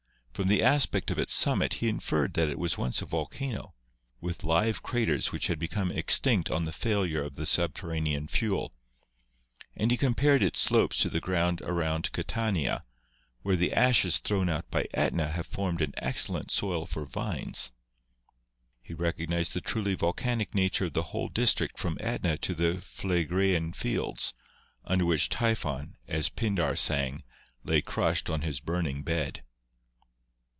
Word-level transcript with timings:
From 0.33 0.47
the 0.47 0.63
aspect 0.63 1.11
of 1.11 1.19
its 1.19 1.35
summit 1.35 1.73
he 1.75 1.87
inferred 1.87 2.33
that 2.33 2.47
it 2.49 2.57
was 2.57 2.75
once 2.75 2.99
a 2.99 3.05
volcano, 3.05 3.75
with 4.19 4.43
live 4.43 4.81
craters 4.81 5.31
which 5.31 5.45
had 5.45 5.59
become 5.59 5.91
extinct 5.91 6.49
on 6.49 6.65
the 6.65 6.71
failure 6.71 7.21
of 7.23 7.35
the 7.35 7.45
subterranean 7.45 8.27
fuel, 8.27 8.73
and 9.75 9.91
he 9.91 9.97
12 9.97 9.99
GEOLOGY 9.99 9.99
compared 9.99 10.41
its 10.41 10.59
slopes 10.59 10.97
to 10.97 11.11
the 11.11 11.19
ground 11.19 11.61
around 11.61 12.11
Catania, 12.11 12.83
where 13.43 13.55
the 13.55 13.71
ashes 13.71 14.17
thrown 14.17 14.49
out 14.49 14.67
by 14.71 14.87
Etna 14.95 15.27
have 15.27 15.45
formed 15.45 15.79
an 15.79 15.93
excellent 15.97 16.49
soil 16.49 16.87
for 16.87 17.05
vines. 17.05 17.71
He 18.81 18.95
recognised 18.95 19.53
the 19.53 19.61
truly 19.61 19.93
volcanic 19.93 20.55
nature 20.55 20.85
of 20.85 20.93
the 20.93 21.03
whole 21.11 21.27
district 21.29 21.77
from 21.77 21.97
Etna 21.99 22.37
to 22.39 22.55
the 22.55 22.81
Phlegraean 22.81 23.73
Fields, 23.75 24.33
under 24.85 25.05
which 25.05 25.29
Typhon, 25.29 25.97
as 26.07 26.29
Pindar 26.29 26.75
sang, 26.75 27.21
lay 27.63 27.79
crushed 27.79 28.27
on 28.27 28.41
his 28.41 28.59
burning 28.59 29.03
bed. 29.03 29.43